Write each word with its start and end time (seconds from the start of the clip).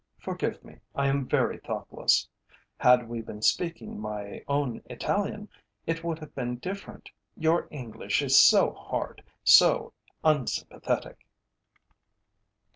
"Forgive 0.17 0.63
me, 0.65 0.79
I 0.95 1.05
am 1.05 1.27
very 1.27 1.59
thoughtless. 1.59 2.27
Had 2.79 3.07
we 3.07 3.21
been 3.21 3.43
speaking 3.43 3.99
my 3.99 4.43
own 4.47 4.81
Italian 4.89 5.47
it 5.85 6.03
would 6.03 6.17
have 6.17 6.33
been 6.33 6.55
different. 6.57 7.11
Your 7.37 7.67
English 7.69 8.23
is 8.23 8.35
so 8.35 8.71
hard, 8.71 9.23
so 9.43 9.93
unsympathetic." 10.23 11.27